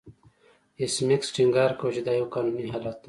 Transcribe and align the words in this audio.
ایس 0.79 0.95
میکس 1.07 1.27
ټینګار 1.35 1.71
کاوه 1.79 1.93
چې 1.95 2.01
دا 2.07 2.13
یو 2.19 2.27
قانوني 2.33 2.65
حالت 2.73 2.95
دی 2.97 2.99